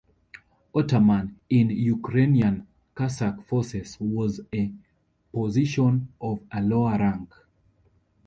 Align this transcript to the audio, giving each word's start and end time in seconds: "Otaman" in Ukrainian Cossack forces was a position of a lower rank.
"Otaman" 0.73 1.35
in 1.47 1.69
Ukrainian 1.69 2.65
Cossack 2.95 3.45
forces 3.45 3.97
was 3.99 4.41
a 4.51 4.71
position 5.31 6.11
of 6.19 6.41
a 6.51 6.59
lower 6.59 6.97
rank. 6.97 7.31